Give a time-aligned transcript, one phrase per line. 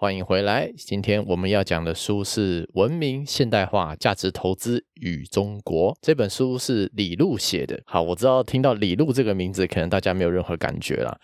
[0.00, 7.78] 欢迎回来，今天我们要讲的书是《文明现代化价值投资与中国》这本书是李路写的。
[7.84, 11.14] 好，我知道听到李路这个名字，可能大家没有任何感觉啦。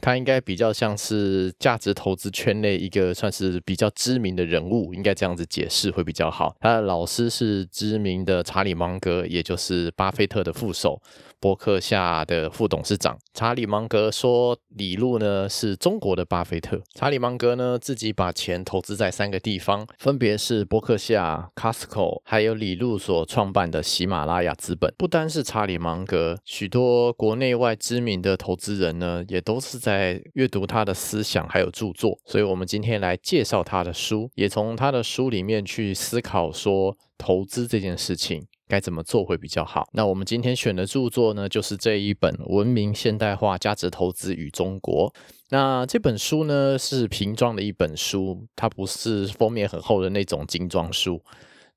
[0.00, 6.56] 他应该比较像是价值投资圈内一个算是比较知名的人物，应该这样子解释会比较好。
[6.58, 10.98] 他的老师是知名的查理芒格，也就是巴菲特的副手。
[11.42, 16.80] 伯克夏的副董事长查理芒格说：“李路呢是中国的巴菲特。
[16.94, 24.94] 查理芒格呢自己把钱投资在三个地方，分别是伯克夏、Costco，还有李路所创办的喜马拉雅资本。
[24.96, 32.16] 不单是查理芒格，许多国内外知名的投资人呢，也都是在阅读他的思想还有著作。
[32.24, 39.86] 所以，我们今天来介绍他的书，也从他的书里面去思考说投资这件事情。”该怎么做会比较好？
[39.92, 45.12] 那我们今天选的著作呢，就是这一本《文明现代化价值投资与中国》。
[45.50, 51.20] 那这本书呢，是瓶装的一本书，它不是封面很厚的那种精装书。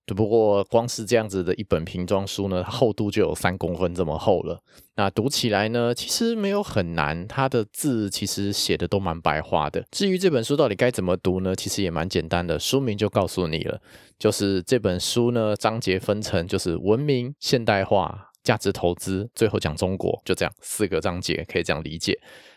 [0.05, 4.61] 只不过，光是这样子的一本瓶装书呢，厚度就有三公分这么厚了。
[4.95, 9.83] 那读起来呢，其实没有很难，它的字其实写的都蛮白话的。
[9.91, 11.55] 至于这本书到底该怎么读呢？
[11.55, 13.81] 其实也蛮简单的，书名就告诉你了，
[14.19, 18.31] 就是这本书呢，章节分成就是文明现代化。
[18.45, 22.15] 价值投资，最后讲中国，就这样四个章节可以这样理解。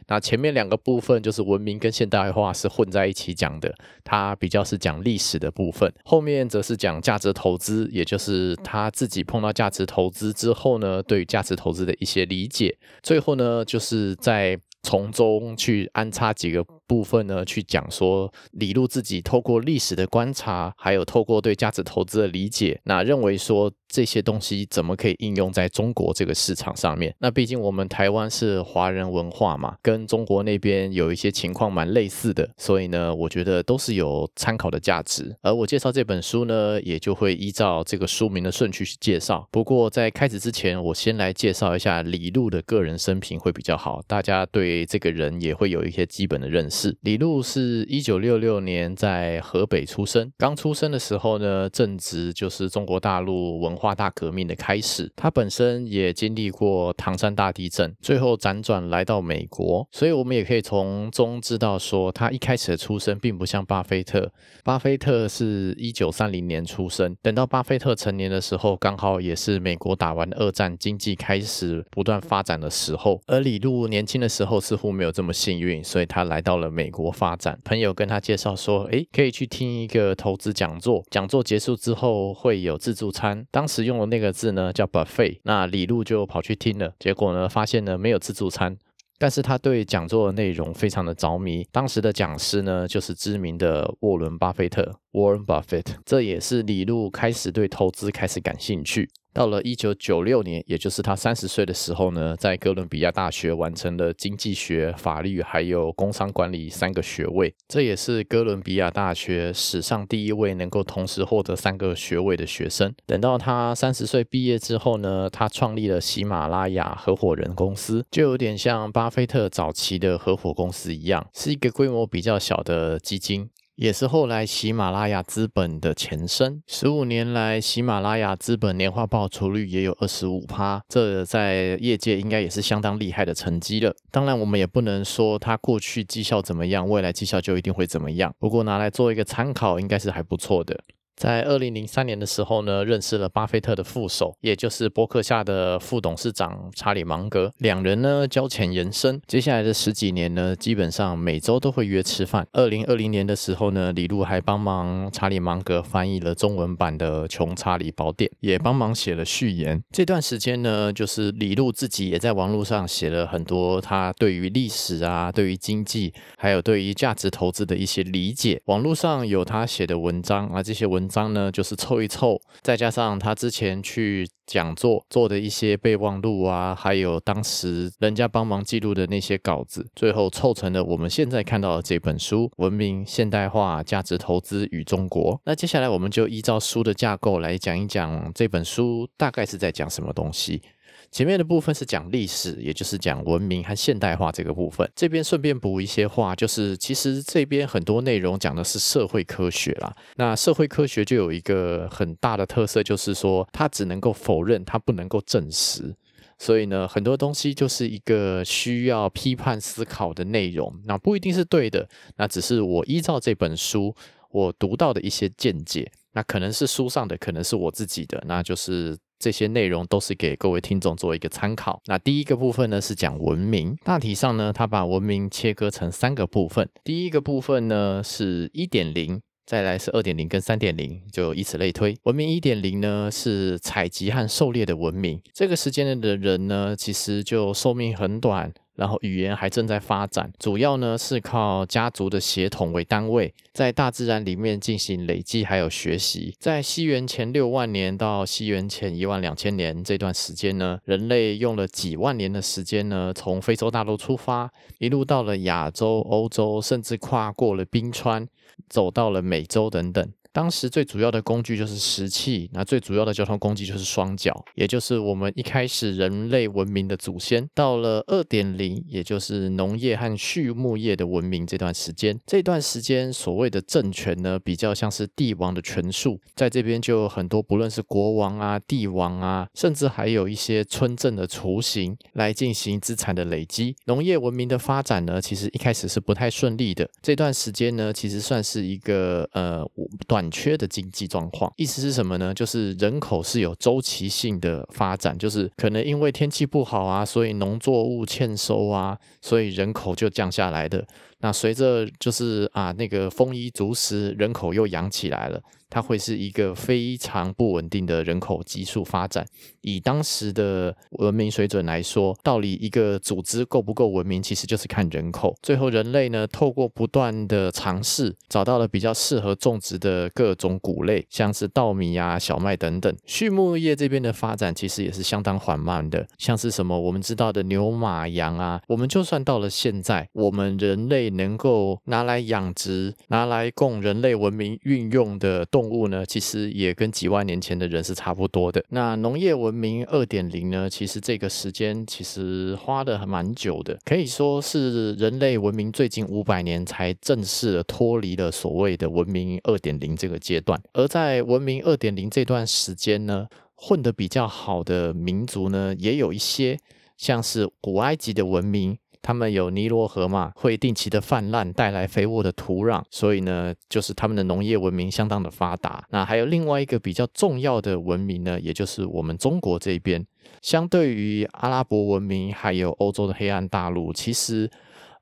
[0.09, 5.93] 那前面两个部分就是文明跟现代化是混在一起讲的，它比较是讲历史的部分。
[6.05, 12.77] 后面则是讲价值投资，也就是他自己碰到价值投资之后呢，对于价值投资的一些理解。
[13.03, 16.65] 最后呢，就是在从中去安插几个。
[16.89, 27.15] 部分呢，去讲说李路自己透过历史的观察，还有透过对价值投资的理解，那认为说这些东西怎么可以应用在中国这个市场上面？
[27.19, 35.37] 那毕竟我们台湾是华人文化嘛，跟中国那边有一些情况蛮类似的，所以呢，我觉得都是有参考的价值。
[35.43, 39.47] 而我介绍这本书呢，也就会依照这个书名的顺序去介绍。
[39.51, 46.78] 不过在开始之前，我先来介绍一下李路的个人生平会比较好，大家对这个人也会有一些基本的认识。
[46.79, 50.31] 是李路是一九六六年在河北出生。
[50.39, 55.11] 刚出生的时候呢，正值就是中国大陆文化大革命的开始。
[55.17, 59.89] 他本身也经历过唐山大地震，最后辗转来到美国。
[59.91, 64.31] 所以，我们也可以从中知道说，他一开始的出生并不像巴菲特。
[64.63, 73.21] 巴菲特是一九三零年出生，等到巴菲特成年的时候，刚好也是美国打完二战，经济开始不断发展的时候。
[73.27, 76.68] 而李路年轻的时候似乎没有这么幸运，所以他来到了。
[76.71, 81.03] 美国发展，朋友跟他介绍说：“诶，可以去听一个投资讲座。
[81.11, 83.47] 讲座结束之后会有自助餐。
[83.51, 85.41] 当时用的那个字呢叫 buffet。
[85.45, 88.77] 那李路就跑去听了，结果呢发现呢没有自助餐，
[89.19, 91.67] 但是他对讲座的内容非常的着迷。
[91.73, 99.09] 当时的讲师呢就是知名的沃伦巴菲特 （Warren Buffett），这也是李路开始对投资开始感兴趣。”
[99.39, 107.55] 到了一九九六年，也就是他三十岁的时候呢，在哥伦比亚大学完成了经济学、法律还有工商管理三个学位。
[107.69, 112.93] 这也是哥伦比亚大学史上第一位能够同时获得三个学位的学生。
[113.07, 123.49] 等到他三十岁毕业之后呢，他创立了喜马拉雅合伙人公司，就有点像巴菲特早期的合伙公司一样，是一个规模比较小的基金。
[123.79, 126.61] 也是后来喜马拉雅资本的前身。
[126.67, 133.95] 十五年来，喜马拉雅资本年化报酬率也有二十五趴，这在业界应该也是相当厉害的成绩了。
[134.11, 138.35] 当然，我们也不能说它过去绩效怎么样，未来绩效就一定会怎么样。
[138.41, 140.81] 不过拿来做一个参考，应该是还不错的。
[141.19, 147.53] 在二零零三年的时候呢，认识了巴菲特的副手，也就是伯克夏的副董事长查理芒格。
[147.59, 152.47] 两人呢交浅言深，接下来的十几年呢，基本上每周都会约吃饭。
[152.53, 159.83] 二零二零年的时候呢，李路还帮忙查理芒格翻译了中文版的《穷查理宝典》，也帮忙写了序言。
[159.91, 168.63] 这段时间呢，就是李路自己也在网络上写了很多他对于历史啊、对于经济，还有对于价值投资的一些理解。
[168.67, 171.08] 网络上有他写的文章啊，这些文。
[171.09, 185.35] 章呢，就是凑一凑，再加上他之前去讲座做的一些备忘录啊，还有当时人家帮忙记录的那些稿子，最后凑成了我们现在看到的这本书《文明现代化价值投资与中国》。
[185.45, 190.63] 那接下来我们就依照书的架构来讲一讲这本书大概是在讲什么东西。
[191.11, 194.89] 前面的部分是讲历史，也就是讲文明和现代化这个部分。
[194.95, 199.95] 这边顺便补一些话，就是其实这边很多内容讲的是社会科学啦。
[200.17, 205.95] 那社会科学就有一个很大的特色，就是说它只能够否认，它不能够证实。
[206.39, 210.73] 所以呢，很多东西就是一个需要批判思考的内容。
[210.85, 213.95] 那不一定是对的，那只是我依照这本书
[214.31, 215.91] 我读到的一些见解。
[216.13, 218.97] 那可能是书上的，可能是我自己的，那就是。
[219.19, 221.81] 这些内容都是给各位听众做一个参考。
[221.87, 226.69] 那第一个部分呢是讲文明，大体上呢，它把文明切割成三个部分。
[226.85, 231.97] 第一个部分呢是一点零，再来是二点零跟三点零，就以此类推。
[232.05, 238.53] 文明一点零呢是采集和狩猎的文明，这个时间内的人呢其实就寿命很短。
[238.79, 246.33] 然后语言还正在发展，主要呢是靠家族的协同为单位，在大自然里面进行累积还有学习。
[246.39, 254.49] 在西元前六万年到西元前一万两千年这段时间呢，人类用了几万年的时间呢，从非洲大陆出发，
[254.79, 258.29] 一路到了亚洲、欧洲，甚至跨过了冰川，
[258.69, 260.09] 走到了美洲等等。
[260.39, 267.45] 当时最主要的工具就是石器，那最主要的交通工具就是双脚，也就是我们一开始人类文明的祖先。
[267.57, 283.75] 到了二点零，也就是农业和畜牧业的文明这段时间，这段时间所谓的政权呢，比较像是帝王的权术，在这边就有很多，不论是国王啊、帝王啊，甚至还有一些村镇的雏形来进行资产的累积。
[283.87, 286.89] 农业文明的发展呢，其实一开始是不太顺利的。
[287.03, 289.69] 这段时间呢，其实算是一个呃
[290.07, 290.28] 短。
[290.31, 292.33] 缺的经济状况，意思是什么呢？
[292.35, 300.87] 就是人口是有周期性的发展，就是可能因为天气不好啊，所以农作物欠收啊，所以人口就降下来的。
[301.21, 305.41] 那随着就是啊那个丰衣足食，人口又养起来了。
[305.71, 309.27] 它会是一个非常不稳定的人口基数发展。
[309.61, 315.35] 以当时的文明水准来说，到底一个组织够不够文明，其实就是看人口。
[315.43, 322.95] 最后，人类呢，透过不断的尝试，找到了比较适合种植的各种谷类，像是稻米啊、小麦等等。
[323.05, 335.45] 畜牧业这边的发展其实也是相当缓慢的，像是什么我们知道的牛、马、羊啊，我们就算到了现在，我们人类能够拿来养殖、拿来供人类文明运用的。
[335.59, 338.65] 动物呢，其实也跟几万年前的人是差不多的。
[338.69, 350.63] 那农业文明二点零呢，其实这个时间其实花的蛮久的，可以说是人类文明最近五百年才正式的脱离了所谓的文明二点零这个阶段。
[350.75, 353.27] 而在文明二点零这段时间呢，
[353.57, 356.57] 混得比较好的民族呢，也有一些，
[356.97, 358.79] 像是古埃及的文明。
[359.03, 365.85] 他们有尼罗河嘛，会定期的泛滥，带来肥沃的土壤，所以呢，就是他们的农业文明相当的发达。
[365.91, 370.07] 那还有另外一个比较重要的文明呢，也就是我们中国这边，
[370.43, 374.51] 相对于阿拉伯文明还有欧洲的黑暗大陆，其实。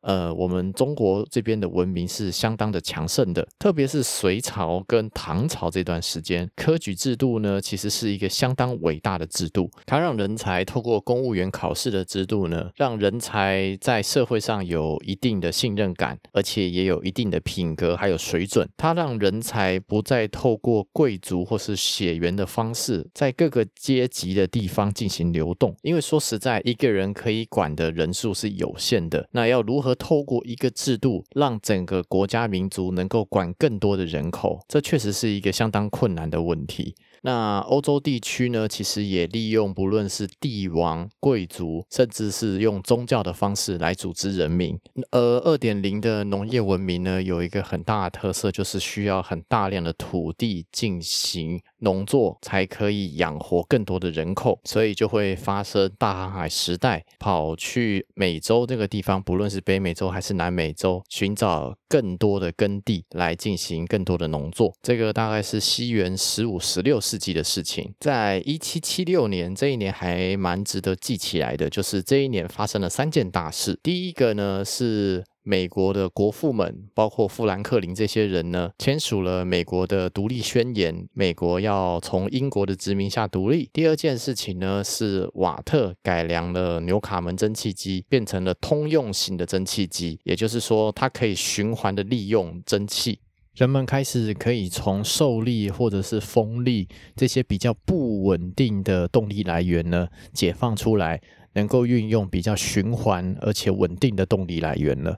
[0.06, 9.69] 呃，我们中国这边的文明是相当的强盛的，特别是隋朝跟唐朝这段时间，科举制度呢，其实是一个相当伟大的制度。
[9.85, 18.69] 它让人才透过公务员考试的制度呢，让人才在社会上有一定的信任感，而且也有一定的品格还有水准。
[18.77, 25.75] 它让人才不再透过贵族或是血缘的方式，在各个阶级的地方进行流动。
[25.82, 29.95] 因为说实在，一个人可以管的人数是有限的，那要如何？
[29.96, 36.94] 透过一个制度，让整个国家民族能够管更多的人口，这确实是一个相当困难的问题。
[37.22, 44.79] 那欧洲地区呢，其实也利用不论是帝王、贵族，甚至是用宗教的方式来组织人民。
[45.10, 64.72] 而二点零的农业文明呢，有一个很大的特色，就是需要很大量的土地进行农作，才可以养活更多的人口，所以就会发生大航海时代，跑去美洲这个地方，不论是北美洲还是南美洲，寻找更多的耕地来进行更多的农作。
[64.81, 67.16] 这个大概是西元十五、十六世。
[67.16, 73.78] 纪的事情，在一七七六年这一年还蛮值得记起来的，就是这一年发生了三件大事。
[73.82, 83.70] 第一个呢是美国的国父们，包括富兰克林这些人呢，签署了美国的独立宣言，美国要从英国的殖民下独立。
[83.72, 93.20] 第二件事情呢是瓦特改良了纽卡门蒸汽机，变成了通用型的蒸汽机，也就是说它可以循环的利用蒸汽。
[93.55, 101.22] 人们开始可以从受力或者是风力这些比较不稳定的动力来源呢解放出来，
[101.53, 105.17] 能够运用比较循环而且稳定的动力来源了。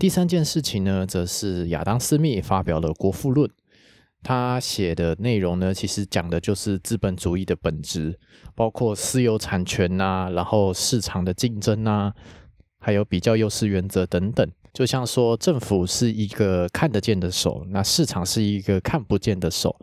[0.00, 3.46] 第三件事情呢，则是亚当·斯密发表了《国富论》，
[4.22, 8.18] 他写的内容呢，其实讲的就是资本主义的本质，
[8.54, 12.10] 包括私有产权呐，然后市场的竞争呐，
[12.78, 14.50] 还有比较优势原则等等。
[14.72, 19.76] 就像说，政府是一个看得见的手，那市场是一个看不见的手。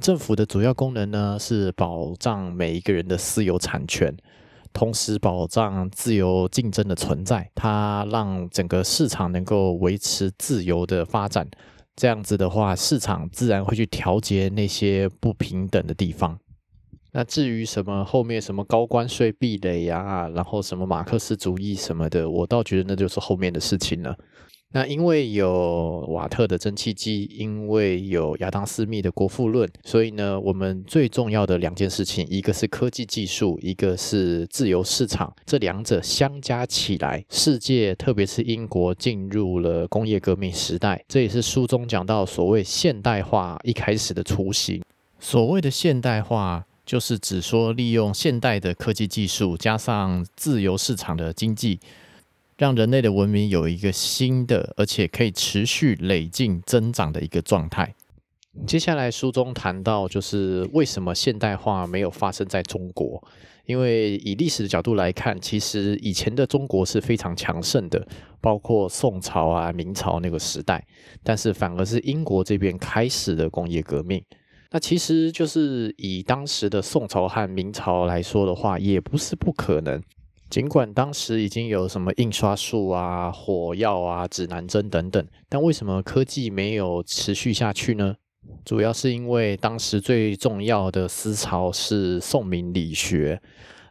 [0.00, 4.16] 政府的主要功能呢，是保障每一个人的私有产权，
[4.72, 7.50] 同时保障自由竞争的存在。
[7.54, 11.48] 它让整个市场能够维持自由的发展。
[11.96, 16.38] 这样子的话，市场自然会去调节那些不平等的地方。
[17.12, 24.16] 那至于什么后面什么高关税壁垒呀，然后什么马克思主义什么的，我倒觉得那就是后面的事情了。
[24.72, 41.04] 那因为有瓦特的蒸汽机，因为有亚当斯密的国富论，所以呢，我们最重要的两件事情，一个是科技技术，一个是自由市场，这两者相加起来，世界特别是英国进入了工业革命时代。
[41.08, 44.80] 这也是书中讲到所谓现代化一开始的雏形。
[45.18, 46.64] 所谓的现代化。
[46.86, 51.78] 就是指说，利用现代的科技技术加上自由市场的经济，
[52.60, 57.94] 让人类的文明有一个新的，而且可以持续累进增长的一个状态。
[58.66, 63.26] 接下来书中谈到，就是为什么现代化没有发生在中国？
[63.64, 68.06] 因为以历史的角度来看，其实以前的中国是非常强盛的，
[68.42, 70.86] 包括宋朝啊、明朝那个时代，
[71.22, 74.22] 但是反而是英国这边开始的工业革命。
[74.70, 79.98] 那其实就是以当时的宋朝和明朝来说的话，也不是不可能。
[80.50, 88.16] 尽管当时已经有什么印刷术啊、火药啊、指南针等等，但为什么科技没有持续下去呢？
[88.64, 93.40] 主要是因为当时最重要的思潮是宋明理学。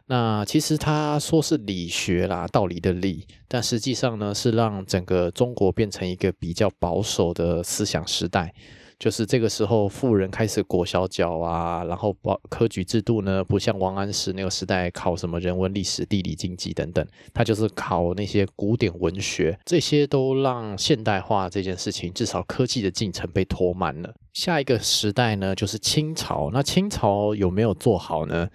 [0.06, 8.52] 那其实他说是理学啦，道理的理，但实际上呢，是让整个中国变成一个比较保守的思想时代。
[9.00, 24.14] 就是这个时候，富人开始裹小脚啊，然后包科举制度呢，不像王安石那个时代考什么人文、历史、地理、经济等等，他就是考那些古典文学，这些都让现代化这件事情，至少科技的进程被拖慢了。
[24.34, 26.50] 下一个时代呢，就是清朝。
[26.52, 28.50] 那清朝有没有做好呢？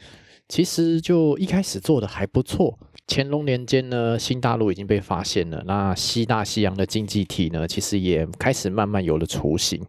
[0.48, 2.78] 其实就一开始做的还不错。
[3.08, 9.84] 乾隆年间呢，新大陆已经被发现了，那西大西洋的经济体呢，其实也开始慢慢有了雏形。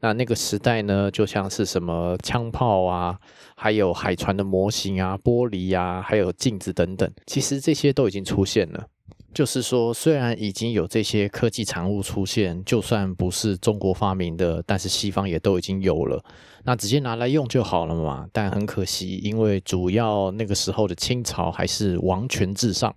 [0.00, 3.18] 那那个时代呢，就像是什么枪炮啊，
[3.54, 8.86] 还有海船的模型啊、玻璃啊，还有镜子等等，其实这些都已经出现了。
[9.32, 16.20] 就是说，虽然已经有这些科技产物出现，就算不是中国发明的，但是西方也都已经有了，
[16.64, 18.26] 那直接拿来用就好了嘛。
[18.32, 22.92] 但很可惜，因为主要那个时候的清朝还是王权至上，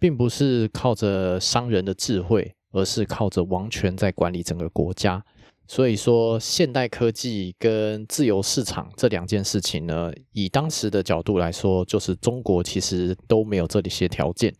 [0.00, 5.22] 并不是靠着商人的智慧，而是靠着王权在管理整个国家。
[5.68, 14.54] 所以说，现代科技跟自由市场这两件事情呢，以当时的角度来说，就是中国其实都没有这里些条件。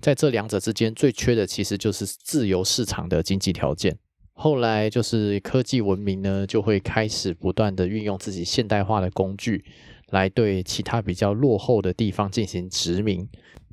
[0.00, 3.98] 在这两者之间，最缺的其实就是自由市场的经济条件。
[4.32, 9.64] 后来就是科技文明呢，就会开始不断的运用自己现代化的工具，
[10.10, 13.28] 来对其他比较落后的地方进行殖民。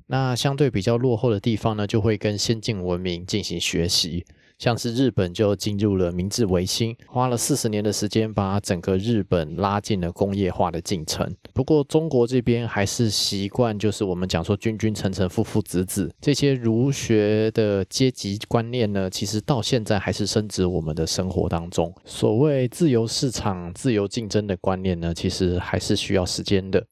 [0.07, 4.25] 那相对比较落后的地方呢，就会跟先进文明进行学习。
[4.57, 11.35] 像是日本就进入了明治维新，花了四十年的时间，把整个日本拉进了工业化的进程。
[11.53, 21.93] 不过中国这边还是习惯，就是我们讲说君君臣臣父父子子这些儒学的阶级观念呢，其实到现在还是深植我们的生活当中。
[22.05, 26.85] 所谓自由市场、自由竞争的观念呢，其实还是需要时间的。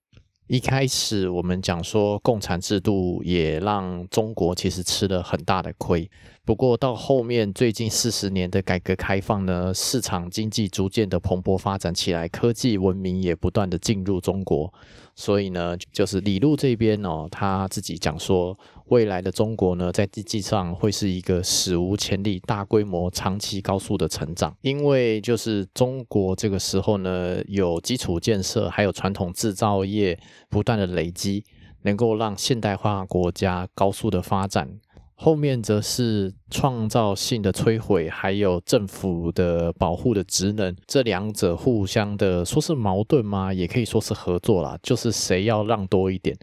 [0.53, 6.07] 一开始我们讲说共产制度也让中国其实吃了很大的亏。
[6.45, 14.71] 不过到后面最近四十年的改革开放呢，市场经济逐渐的蓬勃发展起来，科技文明也不断的进入中国，
[15.15, 18.55] 所以呢，就是李路这边哦，他自己讲说，
[18.93, 31.43] 未来的中国呢，在经济上会是一个史无前例、大规模、长期高速的成长，因为就是中国这个时候呢，有基础建设，还有传统制造业不断的累积，
[31.81, 34.69] 能够让现代化国家高速的发展。
[35.15, 43.51] 后面则是创造性的摧毁，还有政府的保护的职能，这两者互相的说是矛盾吗？
[43.53, 46.37] 也可以说是合作啦，就是谁要让多一点。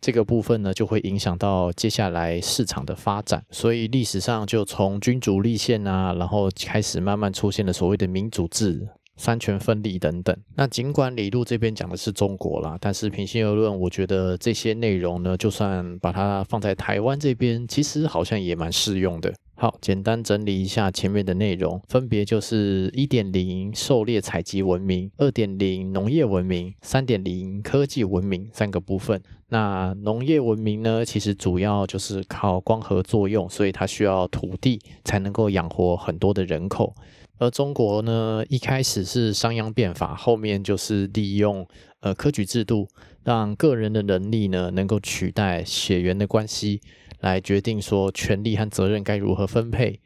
[0.00, 3.44] 这个部分呢，就会影响到接下来市场的发展。
[3.50, 8.88] 所以历史上就从君主立宪啊，然后开始慢慢出现了所谓的民主制。
[9.20, 10.32] 三权分立等等。
[10.54, 19.34] 那尽管李路这边讲的是中国啦，但是平心而论，我觉得这些内容呢，就算把它放在台湾这边，其实好像也蛮适用的。
[19.60, 29.20] 好，简单整理一下前面的内容，分别就是一点零狩猎采集文明，二点零农业文明，三点零科技文明三个部分。
[29.48, 36.94] 那农业文明呢，其实主要就是靠光合作用，所以它需要土地才能够养活很多的人口。
[37.38, 41.66] 而中国呢，一开始是商鞅变法，后面就是利用
[41.98, 42.86] 呃科举制度，
[43.24, 46.80] 让个人的能力呢能够取代血缘的关系，
[47.20, 50.00] 来决定说权力和责任该如何分配。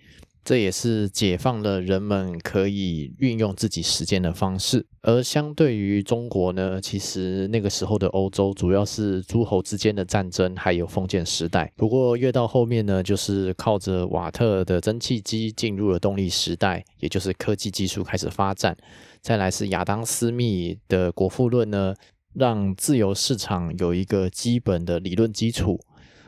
[0.44, 11.72] 这也是解放了人们可以运用自己时间的方式，而相对于中国呢，其实那个时候的欧洲主要是诸侯之间的战争，还有封建时代。
[11.76, 18.76] 不过越到后面呢，就是靠着瓦特的蒸汽机进入了动力时代，也就是科技技术开始发展。
[19.20, 21.94] 再来是亚当·斯密的《国富论》呢，
[22.34, 25.78] 让自由市场有一个基本的理论基础。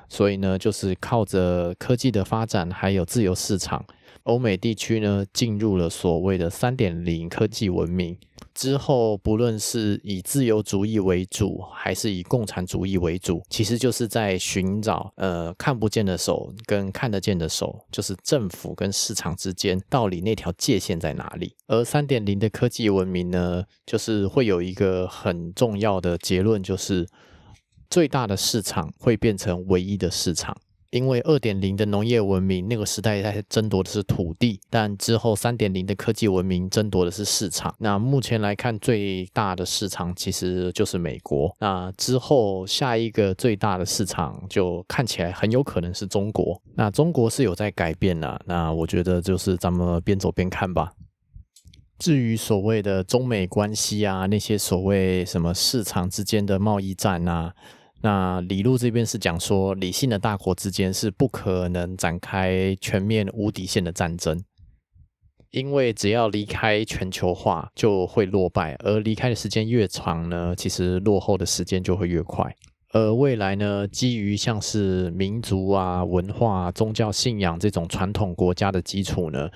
[0.08, 3.84] 所以呢，就是靠着科技的发展，还有自由市场。
[4.24, 8.16] 欧美地区呢，进入了所谓的三点零科技文明
[8.54, 21.52] 之后，不论是以自由主义为主，还是以共产主义为主，其实就是在寻找呃看不见的手跟看得见的手，就是政府跟市场之间到底那条界限在哪里。
[21.66, 27.06] 而三点零的科技文明呢，就是会有一个很重要的结论，就是
[27.90, 30.56] 最大的市场会变成唯一的市场。
[30.90, 37.74] 因为二点零的农业文明那个时代在争夺的是土地，但之后三点零的科技文明争夺的是市场。
[37.80, 41.52] 那目前来看，最大的市场其实就是美国。
[41.58, 46.62] 那之后下一个最大的市场就看起来很有可能是中国。
[46.76, 50.92] 那中国是有在改变了，那我觉得就是咱们边走边看吧。
[51.98, 57.54] 至于所谓的中美关系啊，那些所谓什么市场之间的贸易战啊。
[58.02, 64.44] 那李路这边是讲说，理性的大国之间是不可能展开全面无底线的战争，
[65.52, 72.54] 因为只要离开全球化就会落败，而离开的时间越长呢，其实落后的时间就会越快。
[72.92, 79.48] 而未来呢，基于像是民族啊、文化、宗教信仰这种传统国家的基础呢，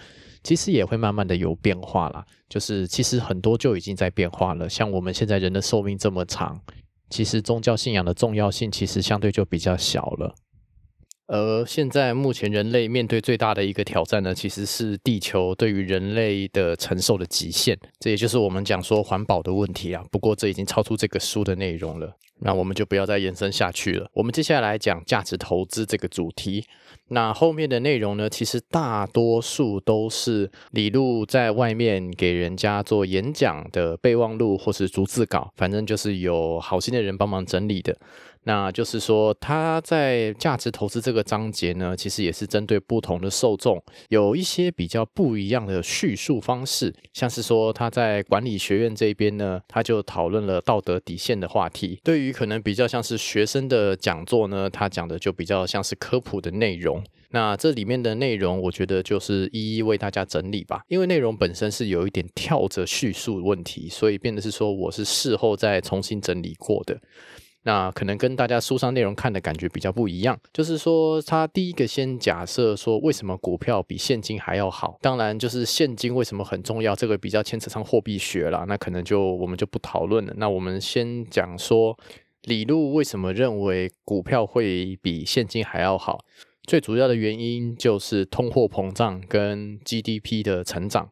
[0.42, 2.24] 其实也会慢慢的有变化啦。
[2.48, 6.60] 就是其实很多就已经在变化了，像我们现在人的寿命这么长。
[7.10, 10.34] 其实宗教信仰的重要性其实相对就比较小了，
[11.28, 20.02] 而现在目前人类面对最大的一个挑战呢，其实是地球对于人类的承受的极限，这也就是我们讲说环保的问题啊。
[20.10, 24.10] 不过这已经超出这个书的内容了，那我们就不要再延伸下去了。
[24.14, 26.64] 我们接下来讲价值投资这个主题。
[27.10, 28.28] 那后面的内容呢？
[28.28, 37.96] 其实大多数都是李路在外面给人家做演讲的备忘录或是逐字稿，反正就是有好心的人帮忙整理的。
[38.48, 46.94] 那就是说，他在价值投资这个章节呢，其实也是针对不同的受众，有一些比较不一样的叙述方式。
[47.12, 52.00] 像是说，他在管理学院这边呢，他就讨论了道德底线的话题。
[52.02, 57.04] 对于可能比较像是学生的讲座呢，他讲的就比较像是科普的内容。
[57.30, 60.80] 那这里面的内容，我觉得就是一一为大家整理吧。
[60.88, 66.98] 因为内容本身是有一点跳着叙述问题，所以变得是说我是事后再重新整理过的。
[67.64, 80.32] 那可能跟大家书上内容看的感觉比较不一样，就是说他第一个先假设说为什么股票比现金还要好，当然就是现金为什么很重要，这个比较牵扯上货币学了，那可能就我们就不讨论了。
[80.36, 81.98] 那我们先讲说
[82.44, 86.24] 李路为什么认为股票会比现金还要好，
[86.62, 91.10] 最主要的原因就是通货膨胀跟 GDP 的成长。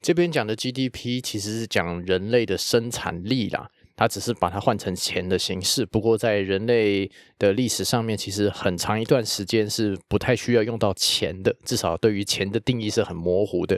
[0.00, 3.68] 这边讲的 GDP 其实是讲人类的生产力啦。
[3.98, 13.76] 它只是把它换成钱的形式，不过在人类的历史上面，其实很长一段时间是不太需要用到钱的，至少对于钱的定义是很模糊的。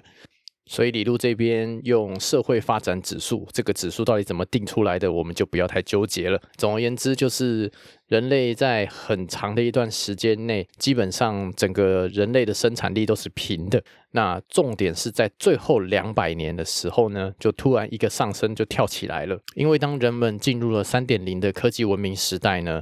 [0.71, 6.41] 所以李路这边用社会发展指数，这个指数到底怎么定出来的，我们就不要太纠结了。
[6.57, 7.69] 总而言之，就是
[8.07, 13.83] 人类在很长的一段时间内，基本上整个人类的生产力都是平的。
[14.13, 19.37] 那重点是在最后两百年的时候呢，就突然一个上升就跳起来了。
[19.57, 22.81] 因为当人们进入了三点零的科技文明时代呢，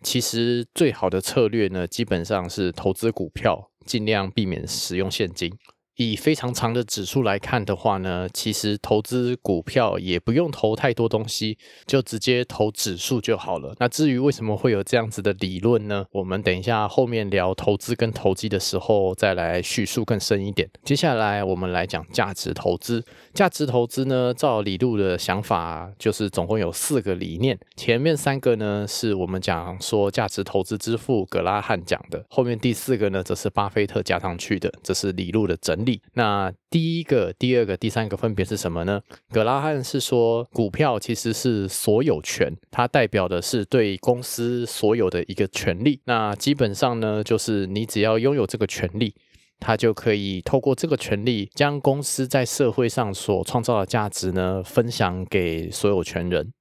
[0.00, 5.52] 其实最好的策略呢，基本上是投资股票，尽量避免使用现金。
[5.96, 11.56] 以非常长的指数来看的话呢，其实投资股票也不用投太多东西，
[11.86, 13.74] 就直接投指数就好了。
[13.78, 16.04] 那至于为什么会有这样子的理论呢？
[16.12, 20.68] 我们等一下后面聊投资跟投机的时候再来叙述更深一点。
[20.84, 23.02] 接下来我们来讲价值投资。
[23.32, 27.58] 价值投资呢，照李路的想法，就是总共有四个理念。
[27.74, 35.85] 前面三个呢，是我们讲说价值投资之父格拉汉讲的，后面第四个呢，则是巴菲特加上去的，这是李路的整。
[36.14, 39.00] 那第一个、第二个、第三个分别是什么呢？
[39.30, 46.00] 格拉汉是说，股票其实是所有权，它代表的是对公司所有的一个权利。
[46.04, 49.14] 那基本上呢，就是你只要拥有这个权利，
[49.60, 56.52] 它就可以透过这个权利，将公司在社会上所创造的价值呢，分享给所有权人。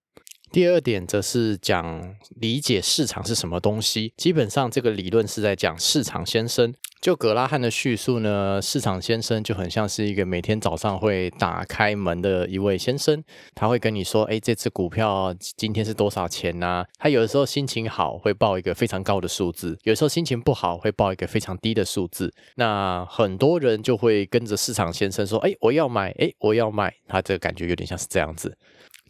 [0.51, 4.13] 第二点则是讲理解市场是什么东西。
[4.17, 6.73] 基本上这个理论是在讲市场先生。
[7.01, 22.33] 就格拉汉的叙述呢，市场先生就很像是一个每天早上会打开门的一位先生，他会跟你说：“哎，这只股票今天是多少钱呢？”他有的时候心情好会报一个非常高的数字，有时候心情不好会报一个非常低的数字。
[22.55, 28.57] 那很多人就会跟着市场先生说：“哎，我要买，哎，我要卖。”他这个感觉有点像是这样子。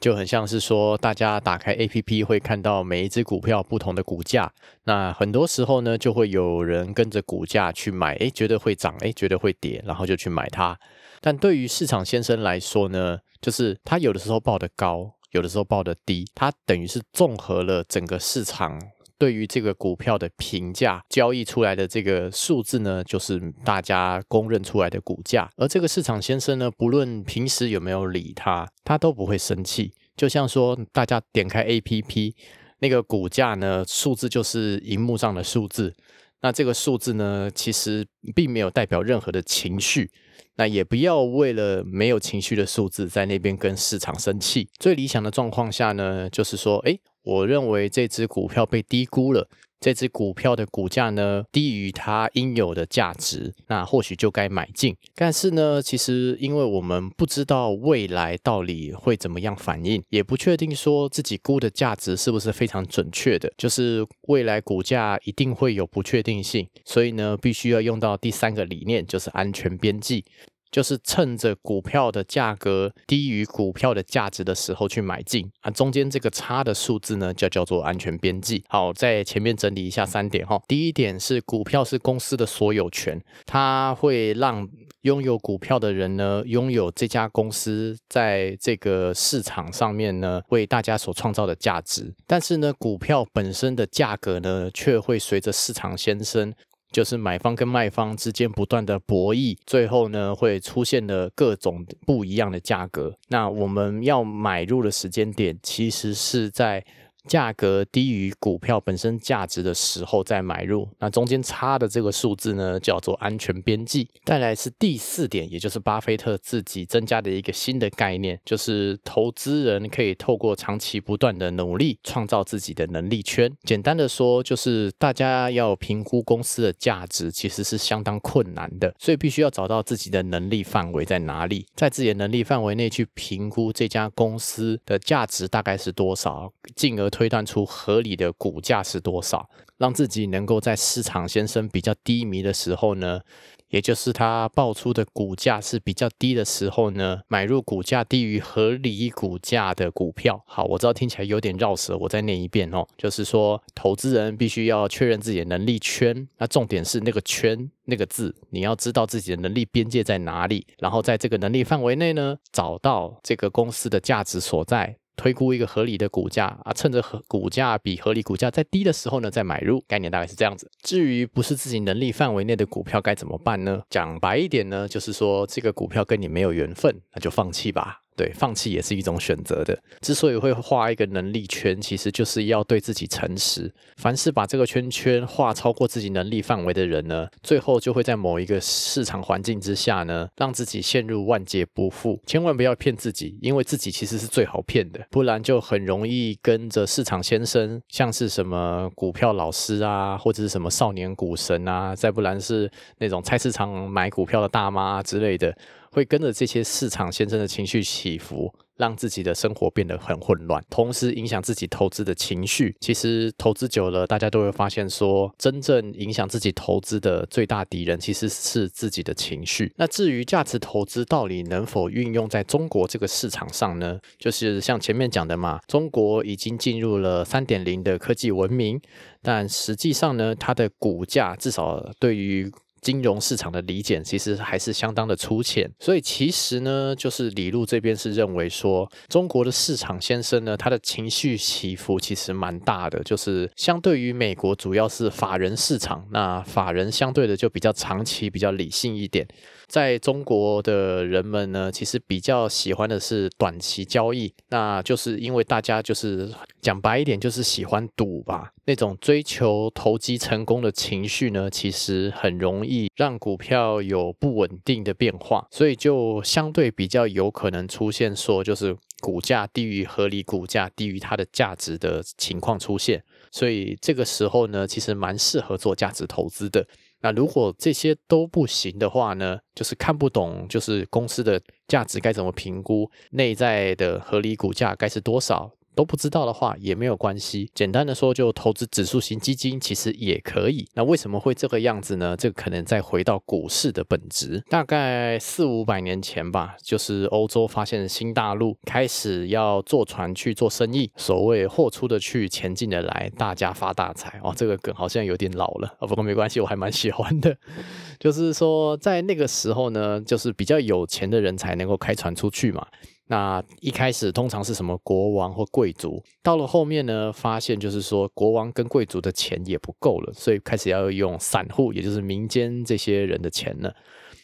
[0.05, 10.77] 就很像是说，大家打开 A P P 会看到每一只股票不同的股价，那很多时候呢，就会有人跟着股价去买，诶，觉得会涨，诶，觉得会跌，然后就去买它。
[11.21, 18.79] 但对于市场先生来说呢，就是他有的时候报的高，有的时候报的低，他等于是综合了整个市场。
[19.17, 25.49] 对于这个股票的评价，交易出来的这个数字呢，就是大家公认出来的股价。
[25.55, 29.93] 而这个市场先生呢，不论平时有没有理他，他都不会生气。
[30.17, 32.33] 就像说，大家点开 APP，
[32.79, 35.95] 那个股价呢，数字就是荧幕上的数字。
[36.41, 40.11] 那这个数字呢，其实并没有代表任何的情绪。
[40.57, 44.69] 那也不要为了没有情绪的数字，在那边跟市场生气。
[44.77, 46.99] 最理想的状况下呢，就是说，哎。
[47.25, 54.95] 我认为这只股票被低估了，这只股票的股价呢低于它应有的价值，那或许就该买进。
[55.15, 70.23] 但是呢，其实因为我们不知道未来到底会怎么样反应，也不确定说自己估的价值是不是非常准确的，就是未来股价一定会有不确定性，所以呢，必须要用到第三个理念，就是安全边际。
[70.71, 78.63] 就是趁着股票的价格低于股票的价值的时候去买进啊，中间这个差的数字呢，就叫做安全边际。
[78.67, 80.61] 好，在前面整理一下三点哈。
[80.67, 84.67] 第一点是股票是公司的所有权，它会让
[85.01, 92.13] 拥有股票的人呢，拥有这家公司在这个市场上面呢，为大家所创造的价值。
[92.27, 96.53] 但是呢，股票本身的价格呢，却会随着市场先生。
[96.95, 103.13] 就是买方跟卖方之间不断的博弈，最后呢会出现了各种不一样的价格。
[103.27, 106.85] 那我们要买入的时间点，其实是在。
[107.27, 114.07] 价格低于股票本身价值的时候再买入，那中间差的这个数字呢，叫做安全边际。
[114.23, 123.51] 再来是第四点，也就是巴菲特自己增加的一个新的概念，就是投资人可以透过长期不断的努力，创造自己的能力圈。
[123.63, 137.09] 简单的说，就是大家要评估公司的价值，其实是相当困难的，所以必须要找到自己的能力范围在哪里，在自己的能力范围内去评估这家公司的价值大概是多少，进而。
[137.15, 143.21] 推断出合理的股价是多少，让自己能够在市场先生比较低迷的时候呢，
[143.69, 150.43] 也就是他爆出的股价是比较低的时候呢，买入股价低于合理股价的股票。
[150.45, 164.97] 好，我知道听起来有点绕舌，我再念一遍哦，就是说投资人必须要确认自己的能力圈，那重点是那个圈那个字，你要知道自己的能力边界在哪里，然后在这个能力范围内呢，找到这个公司的价值所在。
[165.15, 169.83] 推估一个合理的股价啊，趁着合股价比合理股价再低的时候呢，再买入。
[169.87, 170.69] 概念大概是这样子。
[170.81, 173.81] 至于不是自己能力范围内的股票该怎么办呢？
[173.89, 178.01] 讲白一点呢，就是说这个股票跟你没有缘分，那就放弃吧。
[178.15, 179.77] 对，放弃也是一种选择的。
[180.01, 183.71] 之所以会画一个能力圈，其实就是要对自己诚实。
[183.97, 192.19] 凡是把这个圈圈画超过自己能力范围的人呢，最后就会在某一个市场环境之下呢，让自己陷入万劫不复。
[192.25, 205.53] 千万不要骗自己，因为自己其实是最好骗的，不然就很容易跟着市场先生，像是什么股票老师啊，或者是什么少年股神啊，再不然是那种菜市场买股票的大妈之类的。
[205.95, 212.75] 会跟着这些市场先生的情绪起伏，让自己的生活变得很混乱，同时影响自己投资的情绪。
[212.81, 219.71] 其实投资久了，大家都会发现说，真正影响自己投资的最大敌人其实是自己的情绪。
[219.77, 223.97] 那至于价值投资到底能否运用在中国这个市场上呢？
[224.19, 228.81] 就是像前面讲的嘛，中国已经进入了三点零的科技文明，
[229.21, 232.51] 但实际上呢，它的股价至少对于
[232.85, 249.27] 金融市场的理解其实还是相当的粗浅，所以其实呢，就是李路这边是认为说，中国的市场先生呢，他的情绪起伏其实蛮大的，就是相对于美国主要是法人市场，那法人相对的就比较长期、比较理性一点。
[249.67, 258.51] 在中国的人们呢，其实比较喜欢的是短期交易，那就是因为大家就是讲白一点，就是喜欢赌吧。
[258.67, 273.03] 那种追求投机成功的情绪呢，其实很容易让股票有不稳定的变化，所以就相对比较有可能出现说，就是股价低于合理股价低于它的价值的情况出现。
[273.31, 276.65] 所以这个时候呢，其实蛮适合做价值投资的。
[277.05, 285.51] 那如果这些都不行的话呢，就是看不懂，就是公司的价值该怎么评估，内在的合理股价该是多少。
[285.75, 290.65] 都不知道的话也没有关系，简单的说就投资指数型基金其实也可以。
[290.73, 292.15] 那为什么会这个样子呢？
[292.17, 294.41] 这可能再回到股市的本质。
[294.49, 304.33] 大概四五百年前吧，就是欧洲发现新大陆，开始要坐船去做生意，所谓货出的去，钱进的来，大家发大财哦。
[304.35, 307.35] 这个梗好像有点老了啊，不过没关系，我还蛮喜欢的。
[307.99, 312.65] 就是说在那个时候呢，就是比较有钱的人才能够开船出去嘛。
[313.07, 323.75] 那一开始通常是什么国王或贵族，到了后面呢，发现就是说国王跟贵族的钱也不够了，所以开始要用散户，也就是民间这些人的钱了。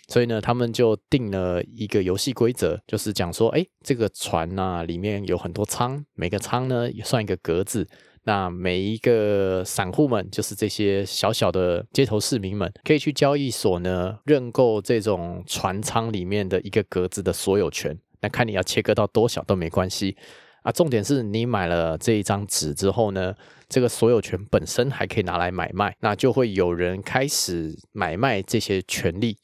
[0.08, 7.88] 所以呢，他们就定了一个游戏规则，就是讲说，哎，这个船呢里面有很多仓，每个仓呢也算一个格子。
[8.24, 17.98] 那每一个散户们，就是这些小小的街头市民们，可以去交易所呢认购这种船舱里面的一个格子的所有权。
[18.21, 20.15] 那看你要切割到多小都没关系。
[20.63, 23.34] 啊，重点是你买了这一张纸之后呢，
[23.67, 29.36] 这个所有权本身还可以拿来买卖，那就会有人开始买卖这些权利，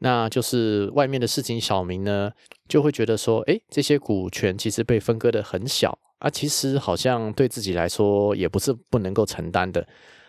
[0.00, 2.30] 那就是外面的市井小民呢，
[2.68, 5.98] 就会觉得说，哎，这些股权其实被分割的很小。
[6.18, 9.86] 啊，其实好像对自己来说也不是不能够承担的，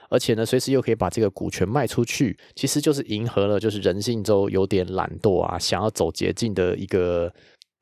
[0.10, 7.30] 而且呢，随时又可以把这个股权卖出去，其实就是迎合了就是人性中有点懒惰啊，想要走捷径的一个。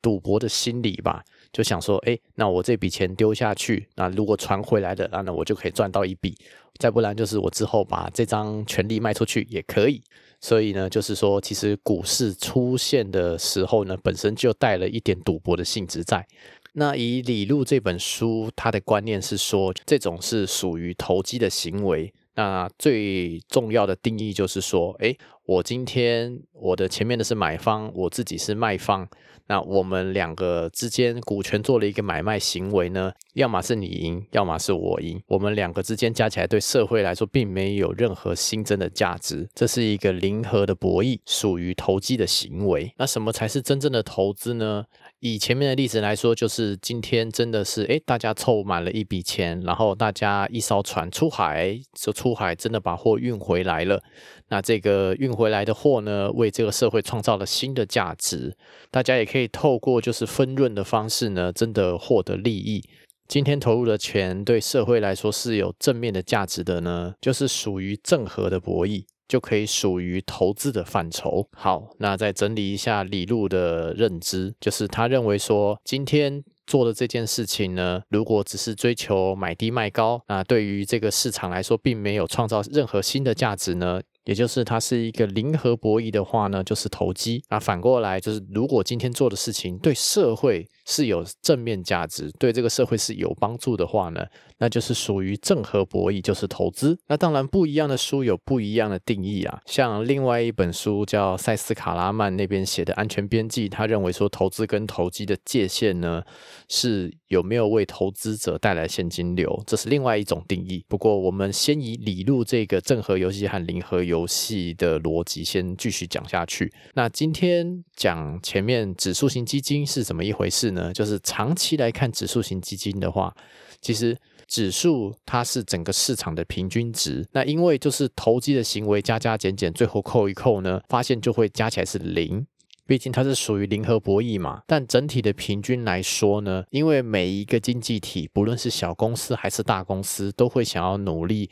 [0.02, 6.36] 赌博的心理吧，就想说，哎，那我这笔钱丢下去，那如果传回来的，那那我就可以赚到一笔。
[6.78, 10.02] 再不然就是我之后把这张权利卖出去也可以。
[10.38, 16.26] 所以呢，就是说，其实股市出现的时候呢，本身就带了一点赌博的性质在。
[16.74, 22.12] 那以李路这本书，他的观念是说，这种是属于投机的行为。
[22.34, 29.08] 那最重要的定义就是说，哎，我今天我的前面的是买方，我自己是卖方。
[29.48, 35.20] 那我们两个之间股权做了一个买卖行为呢，要么是你赢，要么是我赢。
[35.28, 42.92] 我们两个之间加起来对社会来说并没有任何新增的价值，这是一个零和的博弈，属于投机的行为。
[42.98, 44.84] 那什么才是真正的投资呢？
[45.20, 54.02] 以前面的例子来说，就是今天真的是诶，大家凑满了一笔钱，然后大家一艘船出海，就出海真的把货运回来了。
[54.48, 58.54] 那这个运回来的货呢，为这个社会创造了新的价值。
[58.90, 62.82] 大家也可以透过就是分润的方式呢，真的获得利益。
[63.26, 69.04] 今天投入的钱对社会来说是有正面的价值的呢，就是属于正和的博弈。
[69.28, 71.48] 就可以属于投资的范畴。
[71.52, 84.00] 好，那再整理一下李路的认知，就是他认为说，今天做的这件事情呢，如果只是追求买低卖高，那对于这个市场来说，并没有创造任何新的价值呢。
[84.26, 87.42] 也就是它是一个零和博弈的话呢，就是投机。
[87.48, 94.26] 那反过来就是，如果今天做的事情对社会是有正面价值，对这个社会是有帮助的话呢，
[94.58, 96.98] 那就是属于正和博弈，就是投资。
[97.06, 99.60] 那当然，不一样的书有不一样的定义啊。
[99.64, 106.20] 像另外一本书叫塞斯卡拉曼那边写的《安全边际》，他认为说投资跟投机的界限呢，
[106.68, 110.84] 是有没有为投资者带来现金流，这是另外一种定义。
[110.88, 114.15] 不过我们先以理路这个正和游戏和零和游。
[114.16, 116.72] 游戏的逻辑先继续讲下去。
[116.94, 120.92] 那今天讲前面指数型基金是怎么一回事呢？
[120.92, 123.34] 就是长期来看指数型基金的话，
[123.82, 124.16] 其实
[124.48, 127.26] 指数它是整个市场的平均值。
[127.32, 132.46] 那因为就是投机的行为加加减减，最后扣一扣呢，发现就会加起来是零。
[132.88, 134.62] 毕竟它是属于零和博弈嘛。
[134.64, 141.50] 但整体的平均来说呢，因为每一个经济体，不论是小公司还是大公司，都会想要努力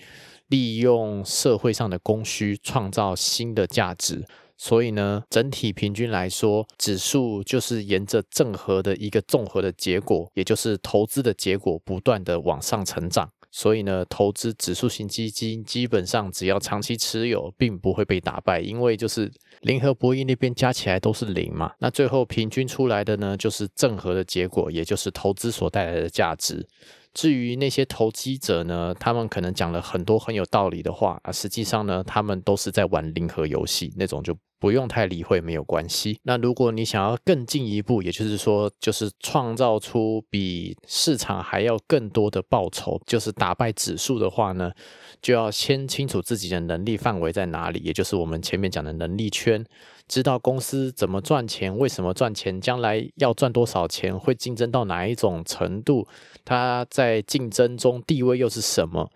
[0.48, 4.24] 利用社会上的供需，创造新的价值。
[4.57, 13.28] 所以呢，整体平均来说，指数就是沿着正和的一个综合的结果，也就是投资的结果，不断的往上成长。
[13.50, 19.30] 所以呢，投资指数型基金基本上只要长期持有，并不会被打败，因为就是
[19.61, 21.72] 零和博弈那边加起来都是零嘛。
[21.78, 26.66] 那最后平均出来的呢，就是正和的结果，也就是投资所带来的价值。
[27.14, 36.18] 至于那些投机者呢，他们可能讲了很多很有道理的话啊，实际上呢，他们都是在玩零和游戏，那种就不用太理会，没有关系。
[36.24, 44.72] 那如果你想要更进一步，也就是说，就是创造出比市场还要更多的报酬，就是打败指数的话呢，
[45.22, 49.64] 就要先清楚自己的能力范围在哪里，也就是我们前面讲的能力圈。
[50.07, 56.07] 知道公司怎么赚钱，为什么赚钱，将来要赚多少钱，会竞争到哪一种程度，
[56.45, 59.11] 他在竞争中地位又是什么，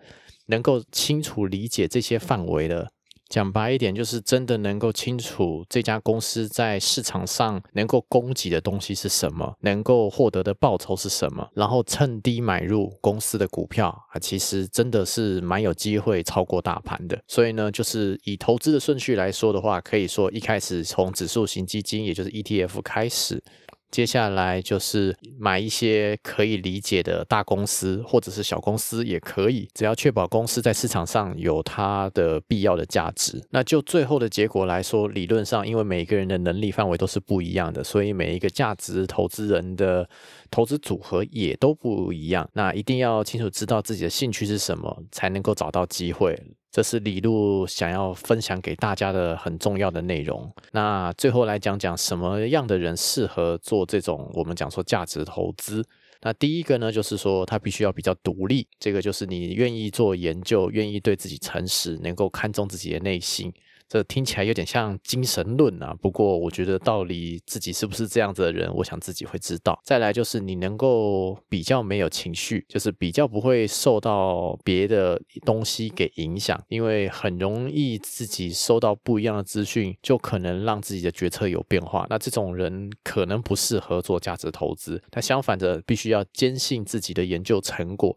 [0.47, 2.91] 能够清楚理解这些范围的。
[3.29, 17.17] 讲白一点，就是真的能够清楚这家公司在市场上能够供给的东西是什么，能够获得的报酬是什么，然后趁低买入公司的股票啊，其实真的是蛮有机会超过大盘的。
[17.27, 23.43] 所以呢，就是以投资的顺序来说的话，可以说一开始从指数型基金，也就是 ETF 开始。
[23.91, 33.43] 接下来就是买一些可以理解的大公司，或者是小公司也可以，只要确保公司在市场上有它的必要的价值。
[33.49, 40.07] 那就最后的结果来说，理论上，因为每个人的能力范围都是不一样的，所以每一个价值投资人的
[40.51, 42.47] 投资组合也都不一样。
[42.53, 46.39] 那一定要清楚知道自己的兴趣是什么，才能够找到机会。
[46.71, 50.51] 这是李璐想要分享给大家的很重要的内容。
[50.71, 55.83] 那最后来讲讲什么样的人适合做这种我们讲说价值投资。
[56.21, 63.51] 那第一个呢，就是说他必须要比较独立，这个就是你愿意做研究，愿意对自己诚实，能够看重自己的内心。
[63.89, 69.79] 这听起来有点像精神论啊，不过我觉得道理自己是不是这样子的人，我想自己会知道。
[69.83, 82.05] 再来就是你能够比较没有情绪，就是比较不会受到别的东西给影响，因为很容易自己收到不一样的资讯，就可能让自己的决策有变化。
[82.11, 88.15] 那这种人可能不适合做价值投资，他相反的必须要坚信自己的研究成果。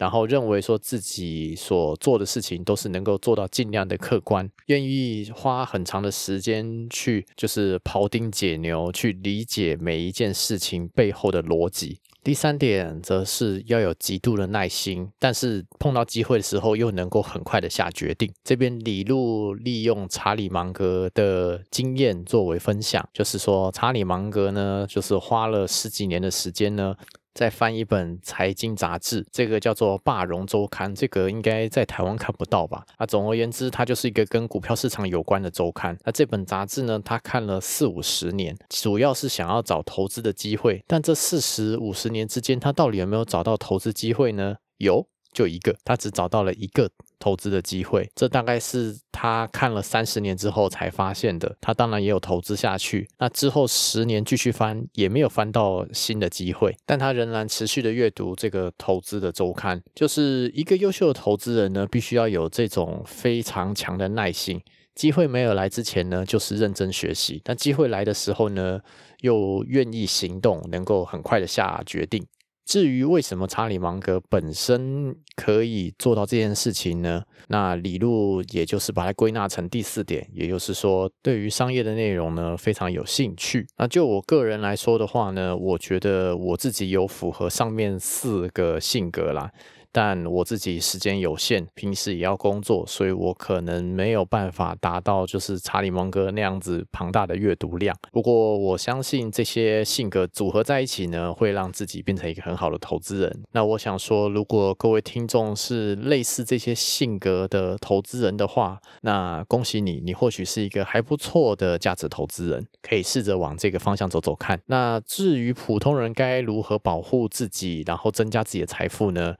[0.00, 11.98] 然后认为说自己所做的事情都是能够做到尽量的客观，愿意花很长的时间去就是庖丁解牛，去理解每一件事情背后的逻辑。
[12.22, 18.30] 第三点则是要有极度的耐心，但是碰到机会的时候又能够很快的下决定。
[18.42, 26.94] 这边李路利用查理芒格的经验作为分享，就是说查理芒格呢，就是花了十几年的时间呢。
[27.40, 32.84] 再翻一本财经杂志，这个叫做《霸融周刊》，这个应该在台湾看不到吧？
[32.98, 35.96] 啊，总而言之，它就是一个跟股票市场有关的周刊。
[36.04, 40.84] 那这本杂志呢，他看了四五十年，主要是想要找投资的机会。
[40.86, 44.56] 但这四十五十年之间，他到底有没有找到投资机会呢？
[44.76, 45.06] 有。
[45.32, 51.56] 就一个，他只找到了一个投资的机会，这大概是他看了三十年之后才发现的。
[51.60, 59.80] 他当然也有投资下去，那之后十年继续翻，也没有翻到新的机会，但他仍然持续的阅读这个投资的周刊。
[59.94, 64.60] 就是一个优秀的投资人呢，必须要有这种非常强的耐性。
[64.96, 68.80] 机会没有来之前呢，就是认真学习；但机会来的时候呢，
[69.20, 72.26] 又愿意行动，能够很快的下决定。
[72.70, 77.20] 至于为什么查理芒格本身可以做到这件事情呢？
[77.48, 83.66] 那李路也就是把它归纳成第四点，也就是说，对于商业的内容呢非常有兴趣。
[83.76, 89.50] 那就我个人来说的话呢，我觉得我自己有符合上面四个性格啦。
[89.92, 97.96] 但我自己时间有限，平时也要工作，所以我可能没有办法达到就是查理芒格那样子庞大的阅读量。
[98.12, 103.42] 不过我相信这些性格组合在一起呢，会让自己变成一个很好的投资人。
[103.52, 114.60] 那我想说，如果各位听众是类似这些性格的投资人的话，那恭喜你，你或许是一个还不错的价值投资人，可以试着往这个方向走走看。
[114.66, 119.34] 那至于普通人该如何保护自己，然后增加自己的财富呢？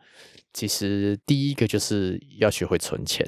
[0.53, 3.27] 其实第一个就是要学会存钱。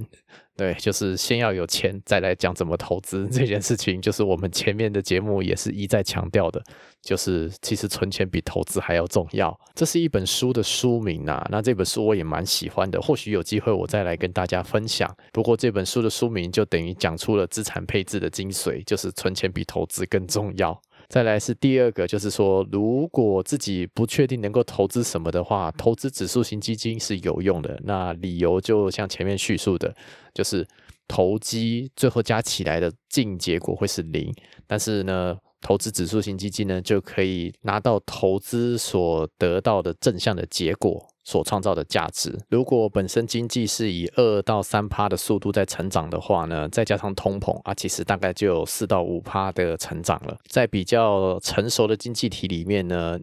[0.54, 6.62] 对，就是先要有钱，再来讲怎么投资这件事情，就是我们前面的节目也是一再强调的，
[7.00, 9.58] 就是其实存钱比投资还要重要。
[9.74, 15.10] 这是一本书的书名啊，那这本书我也蛮喜欢的，或许有机会我再来跟大家分享。
[15.32, 20.78] 不过这本书的书名就等于讲出了资产配置的精髓，就是存钱比投资更重要。
[21.12, 27.78] 再来是第二个，就是说，如果自己不确定能够投资什么的话，投资指数型基金是有用的。
[27.84, 29.94] 那理由就像前面叙述的，
[30.32, 30.66] 就是
[31.06, 34.32] 投机最后加起来的净结果会是零，
[34.66, 41.11] 但是呢，投资指数型基金呢就可以拿到投资所得到的正向的结果。
[41.24, 50.36] 所创造的价值，如果本身经济是以二到三趴的速度在成长的话呢，再加上通膨啊，其实大概就有四到五趴的成长了。
[50.48, 53.18] 在比较成熟的经济体里面呢，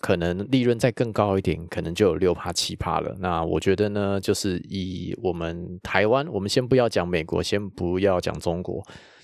[0.00, 3.14] 可能利润再更高一点，可能就有六趴七趴了。
[3.18, 8.82] 那我觉得呢，就是以我们台湾，我们先不要讲美国，先不要讲中国。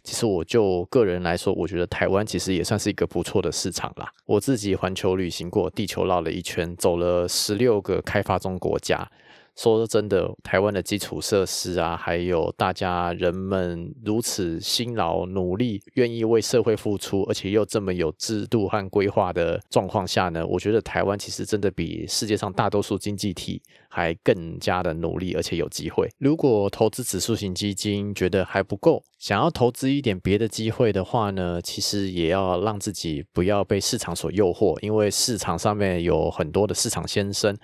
[0.08, 4.10] 其实我就个人来说，我觉得台湾其实也算是一个不错的市场啦。
[4.24, 9.06] 我自己环球旅行过，地球绕了一圈，走了十六个开发中国家。
[9.58, 26.08] 说真的，台湾的基础设施啊，还有大家人们如此辛劳努力，愿意为社会付出，而且又这么有制度和规划的状况下呢，我觉得台湾其实真的比世界上大多数经济体还更加的努力，而且有机会。
[26.18, 37.58] 如果投资指数型基金觉得还不够，想要投资一点别的机会的话呢，其实也要让自己不要被市场所诱惑，因为市场上面有很多的市场先生。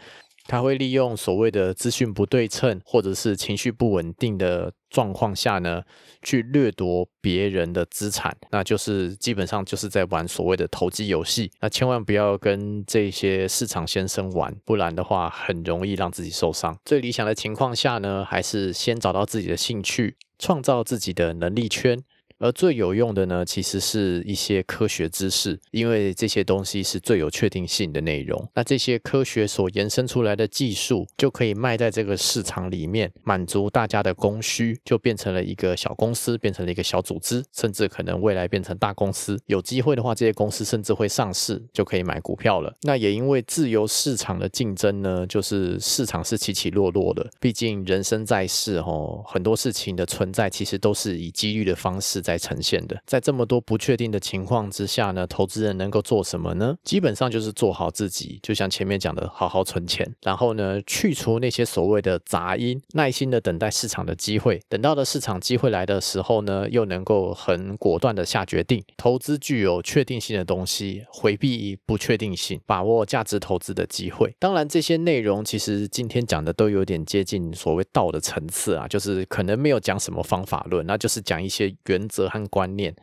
[0.47, 5.83] 他会利用所谓的资讯不对称，或者是情绪不稳定的状况下呢，
[6.23, 11.51] 去掠夺别人的资产，那就是基本上就是在玩所谓的投机游戏。
[11.61, 16.79] 那千万不要跟这些市场先生玩，不然的话很容易让自己受伤。
[16.85, 22.03] 最理想的情况下呢，还是先找到自己的兴趣，创造自己的能力圈。
[22.45, 28.47] 而最有用的呢，其实是一些科学知识，因为这些东西是最有确定性的内容。
[28.55, 39.41] 那这些科学所延伸出来的技术，就可以卖在这个市场里面，满足大家的供需，就变成了一个小公司，变成了一个小组织，甚至可能未来变成大公司。
[39.47, 42.77] 有机会的话，这些公司甚至会上市，就可以买股票了。
[42.83, 47.27] 那也因为自由市场的竞争呢，就是市场是起起落落的。
[47.41, 52.21] 毕竟人生在世，哦，很多事情的存在其实都是以几率的方式。
[52.21, 56.77] 在来呈现的，在这么多不确定的情况之下呢，投资人能够做什么呢？
[56.83, 68.83] 基本上就是做好自己，就像前面讲的，好好存钱，然后呢，去除那些所谓的杂音，耐心的等待市场的机会，等到的市场机会来的时候呢，又能够很果断的下决定。
[68.97, 74.35] 投资具有确定性的东西，回避不确定性，把握价值投资的机会。
[74.41, 82.09] 当然，这些内容其实今天讲的都有点接近所谓道的层次啊，就是可能没有讲什么方法论，那就是讲一些原。
[82.29, 82.95] 和观念，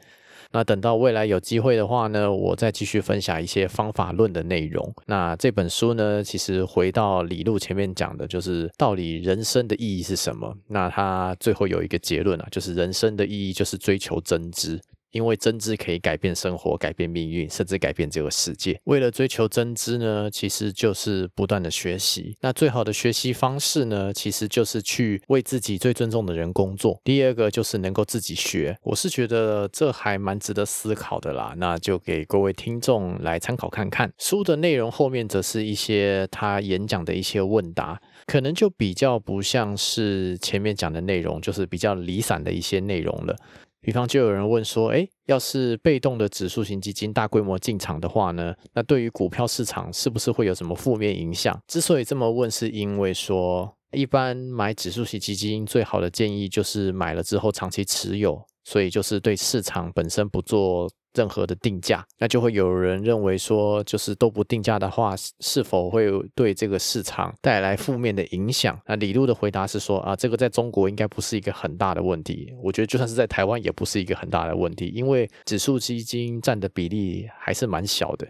[0.53, 4.93] 那等到未来有机会的话呢，我再继续分享一些方法论的内容。
[5.05, 10.53] 那这本书呢，其实回到李路前面讲的，就是到底人生的意义是什么？
[10.67, 14.79] 那他最后有一个结论啊，就是人生的意义就是追求真知。
[15.11, 18.79] 因为真知可以改变生活、改变命运，甚至改变这个世界。
[18.85, 22.35] 为了追求真知呢，其实就是不断的学习。
[22.41, 26.99] 那最好的学习方式呢，其实就是去为自己最尊重的人工作。
[27.03, 28.77] 第二个就是能够自己学。
[28.83, 31.53] 我是觉得这还蛮值得思考的啦。
[31.57, 34.11] 那就给各位听众来参考看看。
[34.17, 43.35] 书的内容后面则是一些他演讲的一些问答，可能就比较不像是前面讲的内容，就是比较离散的一些内容了。
[43.81, 51.59] 比方就有人问说，哎，要是被动的指数型基金大规模进场的话呢，那对于股票市场是不是会有什么负面影响？
[51.67, 60.89] 之所以这么问，是因为说，一般买指数型基金最好的建议就是买了之后长期持有，所以就是对市场本身不做。
[61.13, 68.79] 任何的定价，那就会有人认为说，就是都不定价的话，是否会对这个市场带来负面的影响？
[68.85, 72.53] 那李路的回答是说，啊，这个在中国应该不是一个很大的问题。
[72.63, 78.27] 我觉得就算是在台湾，也不是一个很大的问题，因为指数基金占的比例还是蛮小的。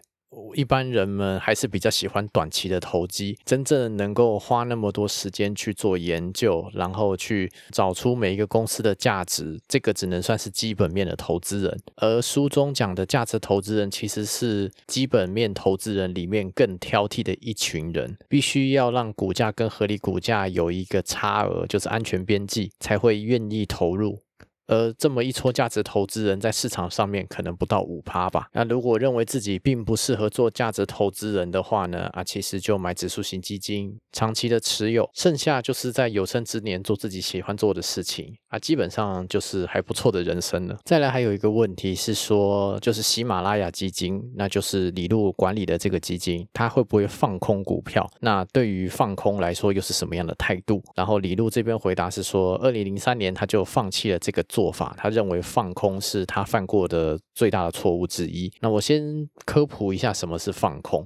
[0.56, 11.80] 一般人们还是比较喜欢短期的投机，真正能够花那么多时间去做研究，然后去找出每一个公司的价值，这个只能算是基本面的投资人。
[11.96, 24.20] 而书中讲的价值投资人，其实是基本面投资人里面更挑剔的一群人，必须要让股价跟合理股价有一个差额，就是安全边际，才会愿意投入。
[24.72, 28.48] 而这么一撮价值投资人在市场上面可能不到五趴吧。
[28.54, 40.78] 那如果认为自己并不适合做价值投资人的话呢，啊，其实就买指数型基金，长期的持有，剩下就是在有生之年做自己喜欢做的事情啊，基本上就是还不错的人生了。
[40.86, 48.10] 再来还有一个问题是说，就是喜马拉雅基金，那就是李路管理的这个基金，它会不会放空股票？
[48.22, 50.82] 那对于放空来说又是什么样的态度？
[50.96, 58.52] 然后李路这边回答是说，二零零三年他就放弃了这个做做法，他认为放空是他犯过的最大的错误之一。
[58.60, 61.04] 那我先科普一下什么是放空。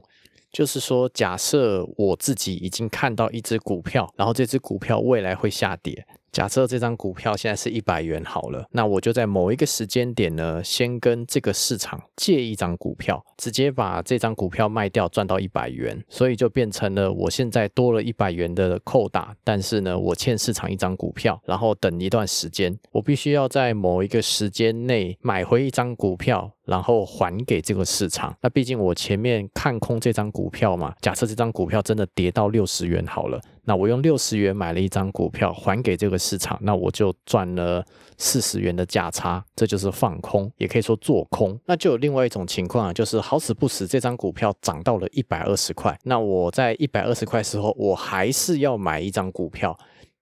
[0.52, 6.06] 就是说，假设我自己已经看到一只股票，然后这只股票未来会下跌。
[6.36, 28.36] 假设这张股票现在是一百元好了，那我就在某一个时间点呢，先跟这个市场借一张股票，直接把这张股票卖掉，赚到一百元，所以就变成了我现在多了一百元的扣打，但是呢，我欠市场一张股票，然后等一段时间，我必须要在某一个时间内买回一张股票，然后还给这个市场。
[28.42, 33.40] 那毕竟我前面看空这张股票嘛，假设这张股票真的跌到六十元好了。
[33.68, 37.84] 那我用六十元买了一张股票还给这个市场，那我就赚了
[38.18, 41.60] 四十元的价差，这就是放空，也可以说做空。
[41.66, 49.76] 那就有另外一种情况啊，就是好死不死这张股票涨到了一百二十块，那我在一百二十块时候，我还是要买一张股票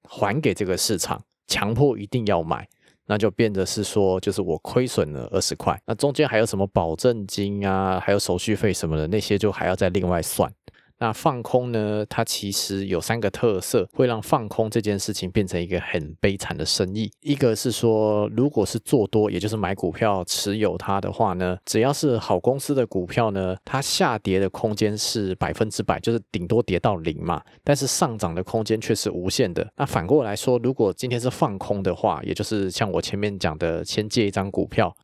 [0.07, 2.65] 还给这个市场，强迫一定要买，
[3.05, 10.51] 那就变得是说，就是我亏损了二十块，那中间还有什么保证金啊，还有手续费什么的那些，就还要再另外算。
[10.99, 12.05] 那放空呢？
[12.07, 17.11] 它其实有三个特色，会让放空这件事情变成一个很悲惨的生意。
[17.21, 27.41] 一个是说，如果是做多，也就是买股票持有它的话呢，只要是好公司的股票呢，它下跌的空间是百分之百，就是顶多跌到零嘛。
[27.63, 29.67] 但是上涨的空间却是无限的。
[29.75, 34.95] 那反过来说，如果今天是放空的话，也就是像我前面讲的，先借一张股票，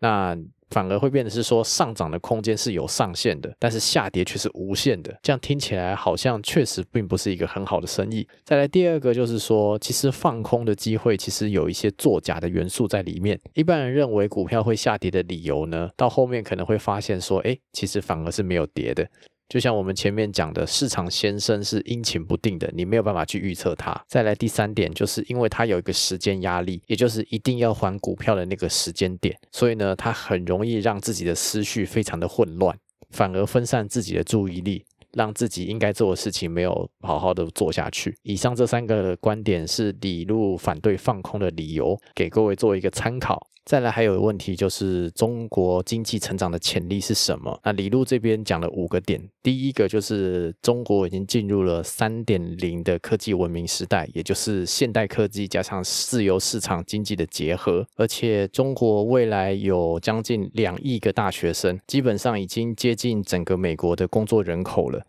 [0.00, 0.36] 那。
[0.70, 5.18] 反而会变得是说上涨的空间是有上限的，但是下跌却是无限的。
[5.22, 8.26] 这样听起来好像确实并不是一个很好的生意。
[8.44, 13.38] 再来第二个就是说，其实放空的机会其实有一些作假的元素在里面。
[13.54, 19.08] 一般人认为股票会下跌的理由呢，到后面可能会发现说，哎，其实反而是没有跌的。
[19.48, 23.98] 就像我们前面讲的，市场先生是阴晴不定的，你没有办法去预测它。
[24.06, 32.76] 再来第三点，就是因为它有一个时间压力，也就是一定要还股票的那个时间点，所以呢，它很容易让自己的思绪非常的混乱，
[33.10, 34.84] 反而分散自己的注意力，
[35.18, 38.16] 让自己应该做的事情没有好好的做下去。
[38.22, 43.44] 以上这三个观点是李路反对放空的理由，给各位做一个参考。
[43.64, 47.60] 再来还有个问题就是中国经济成长的潜力是什么？
[47.62, 65.04] 那李路这边讲了五个点，第一个就是中国已经进入了三点零的科技文明时代，也就是现代科技加上自由市场经济的结合，而且中国未来有将近两亿个大学生，基本上已经接近整个美国的工作人口了，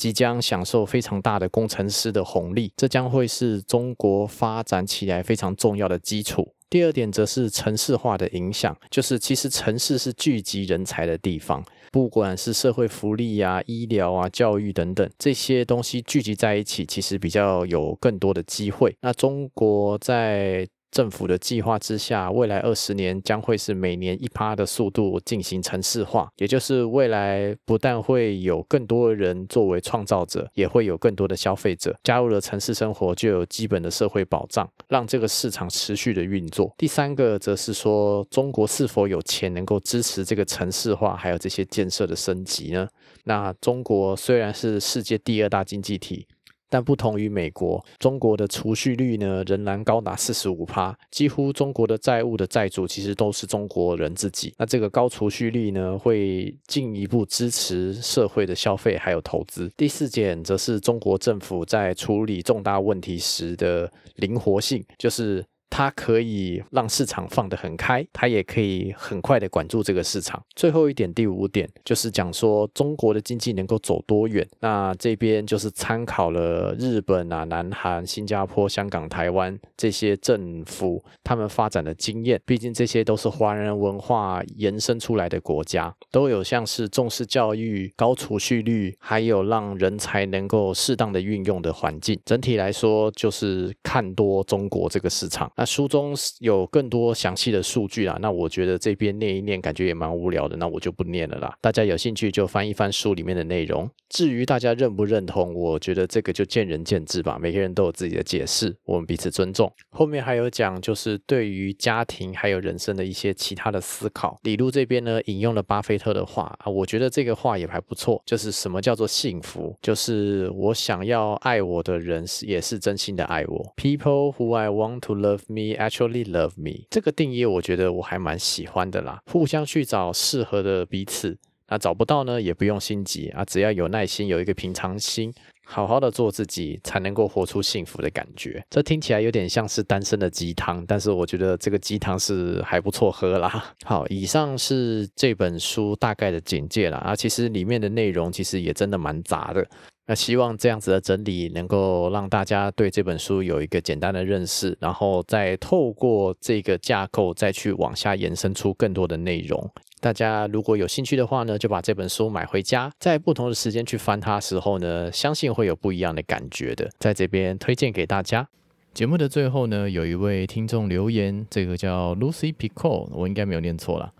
[0.00, 6.54] 即将享受非常大的工程师的红利，这将会是中国发展起来非常重要的基础。
[6.70, 18.96] 第二点则是城市化的影响，就是其实城市是聚集人才的地方，不管是社会福利呀、医疗啊、教育等等这些东西聚集在一起，其实比较有更多的机会。
[19.02, 36.74] 那中国在政府的计划之下，未来二十年将会是每年一趴的速度进行城市化，也就是未来不但会有更多的人作为创造者，也会有更多的消费者加入了城市生活，就有基本的社会保障，让这个市场持续的运作。
[36.76, 42.88] 第三个则是说，中国是否有钱能够支持这个城市化，还有这些建设的升级呢？
[43.24, 46.26] 那中国虽然是世界第二大经济体。
[46.70, 54.54] 但不同于美国，中国的储蓄率呢仍然高达四十五趴，几乎中国的债务的债主其实都是中国人自己。
[54.56, 59.70] 那这个高储蓄率呢，会进一步支持社会的消费还有投资。
[59.76, 65.44] 第四点则是中国政府在处理重大问题时的灵活性，就是。
[65.70, 70.42] 它可以让市场放得很开，它也可以很快的管住这个市场。
[70.54, 74.46] 最后一点，第五点就是讲说中国的经济能够走多远。
[74.58, 82.40] 那这边就是参考了日本啊、南韩、新加坡、香港、台湾这些政府他们发展的经验。
[82.44, 92.18] 毕竟这些都是华人文化延伸出来的国家，都有像是重视教育、高储蓄率，还有让人才能够适当的运用的环境。
[92.24, 95.50] 整体来说，就是看多中国这个市场。
[95.60, 101.54] 那书中有更多详细的数据啦，那我觉得这边念一念感觉也蛮无聊的，那我就不念了啦。
[101.60, 103.86] 大家有兴趣就翻一翻书里面的内容。
[104.08, 109.70] 至于大家认不认同，我觉得这个就见仁见智吧，每个人都有自己的解释，我们彼此尊重。
[109.90, 114.38] 后面还有讲就是对于家庭还有人生的一些其他的思考。
[114.44, 119.76] 李路这边呢引用了巴菲特的话啊，我觉得这个话也还不错，就是什么叫做幸福？
[119.82, 123.74] 就是我想要爱我的人是也是真心的爱我。
[123.76, 126.86] People who I want to love me actually love me。
[126.90, 129.20] 这个定义我觉得我还蛮喜欢的啦。
[129.26, 131.36] 互相去找适合的彼此，
[131.68, 135.34] 那找不到呢也不用心急啊，只要有耐心，有一个平常心。
[135.72, 138.60] 好好的做自己，才能够活出幸福的感觉。
[138.68, 143.72] 这听起来有点像是单身的鸡汤，但是我觉得这个鸡汤是还不错喝啦。
[143.84, 147.14] 好，以上是这本书大概的简介了啊。
[147.14, 149.64] 其实里面的内容其实也真的蛮杂的。
[150.10, 159.70] 那希望这样子的整理能够让大家对这本书有一个简单的认识，然后再透过这个架构再去往下延伸出更多的内容。
[160.00, 166.90] 大家如果有兴趣的话呢，就把这本书买回家，在不同的时间去翻它时候呢，相信会有不一样的感觉的。
[166.98, 168.48] 在这边推荐给大家。
[168.92, 174.12] 节目的最后呢，有一位听众留言，这个叫 Lucy Pico，我应该没有念错了。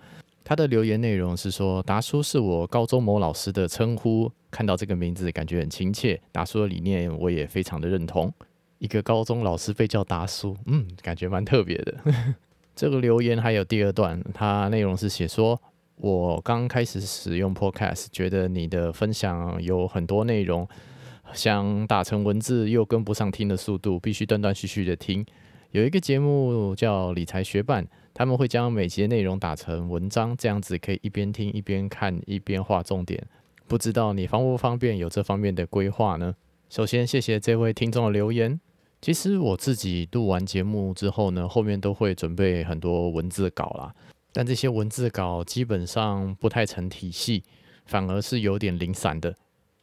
[0.45, 6.20] 他的留言内容是说：“达叔是我高中某老师的称呼，看到这个名字感觉很亲切。
[6.32, 8.32] 达叔的理念我也非常的认同。
[8.78, 11.95] 一个高中老师被叫达叔，嗯，感觉蛮特别的。
[12.74, 15.61] 这个留言还有第二段，它内容是写说。”
[16.03, 20.66] 我刚开始使用 Podcast，觉得你的分享有很多内容，
[21.34, 25.22] 想打成文字又跟不上听的速度，必须断断续续的听。
[25.72, 27.86] 有一个节目叫理财学伴，
[28.20, 33.26] 他们会将每集的内容打成文章，这样子可以一边听一边看一边画重点。
[33.66, 36.34] 不知道你方不方便有这方面的规划呢？
[36.68, 38.60] 首先谢谢这位听众的留言。
[39.00, 43.94] 其实我自己录完节目之后呢，后面都会准备很多文字稿啦。
[44.34, 47.42] 但这些文字稿基本上不太成体系，
[47.86, 49.34] 反而是有点零散的，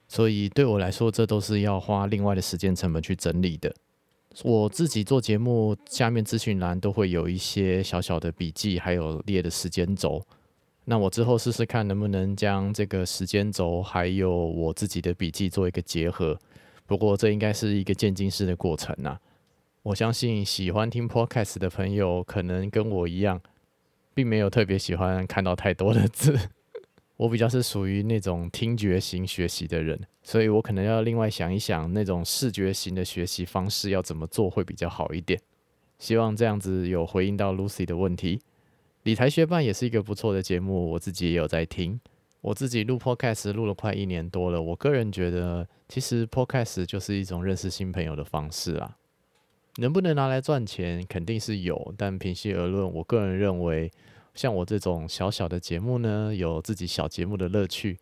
[0.08, 3.74] 所以对我来说，这都是要花另外的时间成本去整理的。
[4.44, 10.22] 我自己做节目，下面资讯栏都会有一些小小的笔记，还有列的时间轴。
[10.86, 16.38] 那我之后试试看，能不能将这个时间轴还有我自己的笔记做一个结合。
[16.86, 19.20] 不过这应该是一个渐进式的过程啊。
[19.84, 23.42] 我相信喜欢听 Podcast 的朋友，可能跟我一样。
[24.14, 26.36] 并没有特别喜欢看到太多的字，
[27.18, 35.40] 我比较是属于那种听觉型学习的人，所以我可能要另外想一想那种视觉型的学习方式要怎么做会比较好一点。
[36.00, 38.40] 希望这样子有回应到 Lucy 的问题。
[39.04, 42.00] 理财学办也是一个不错的节目，我自己也有在听。
[42.42, 48.96] 我自己录 Podcast 录了快一年多了，我个人觉得其实 Podcast 就是一种认识新朋友的方式啊。
[49.78, 53.92] 能不能拿来赚钱，肯定是有，但平心而论，我个人认为，
[54.38, 57.98] 像我这种小小的节目呢，有自己小节目的乐趣，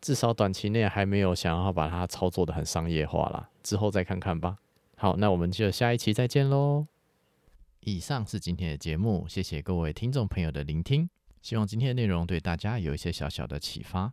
[0.00, 4.58] 至少短期内还没有想要把它操作的很商业化啦，之后再看看吧。
[4.96, 6.86] 好，那我们就下一期再见喽。
[7.80, 11.10] 以上是今天的节目，谢谢各位听众朋友的聆听，
[11.42, 14.12] 希望今天的内容对大家有一些小小的启发。